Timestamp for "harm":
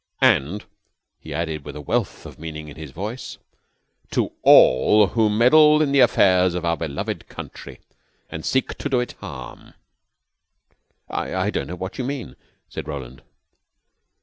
9.19-9.75